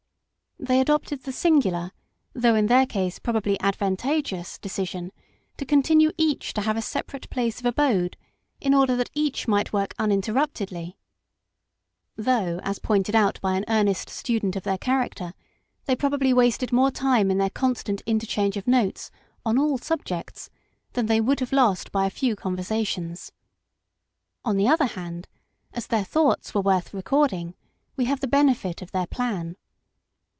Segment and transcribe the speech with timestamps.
[0.61, 1.91] They adopted the singular,
[2.33, 5.11] though in their case probably advantageous, decision
[5.57, 8.15] to continue each to have a separate place of abode,
[8.59, 10.99] in order that each miylit work uninterruptedly,
[12.15, 13.41] though, as pointed out 2::: 20 MRS.
[13.41, 13.53] SHELLEY.
[13.53, 15.33] by an earnest student of their character,
[15.85, 19.09] they probably wasted more time in their constant interchange of notes
[19.43, 20.51] on all subjects
[20.93, 23.31] than they would have lost by a few con versations.
[24.45, 25.27] On the other hand,
[25.73, 27.55] as their thoughts were worth recording,
[27.95, 29.55] we have the benefit of their plan.